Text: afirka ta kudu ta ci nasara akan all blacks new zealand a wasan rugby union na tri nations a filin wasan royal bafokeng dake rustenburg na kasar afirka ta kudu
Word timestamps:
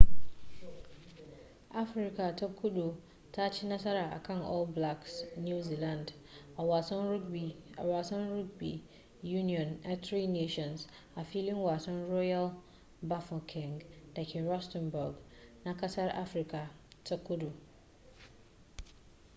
afirka 1.81 2.35
ta 2.35 2.47
kudu 2.47 2.95
ta 3.31 3.51
ci 3.51 3.67
nasara 3.67 4.09
akan 4.11 4.41
all 4.41 4.65
blacks 4.65 5.25
new 5.37 5.61
zealand 5.63 6.13
a 6.57 6.63
wasan 6.63 8.29
rugby 8.29 8.83
union 9.23 9.79
na 9.83 9.95
tri 9.97 10.25
nations 10.27 10.87
a 11.15 11.23
filin 11.23 11.57
wasan 11.57 12.09
royal 12.09 12.51
bafokeng 13.01 13.83
dake 14.15 14.41
rustenburg 14.41 15.15
na 15.65 15.77
kasar 15.77 16.09
afirka 16.09 16.69
ta 17.03 17.17
kudu 17.17 17.51